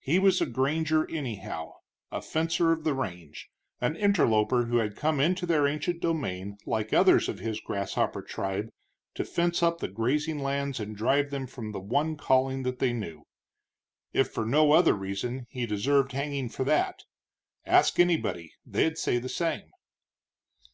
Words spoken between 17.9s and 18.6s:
anybody;